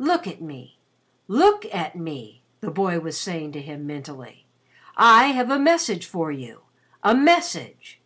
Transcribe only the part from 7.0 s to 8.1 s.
A message!"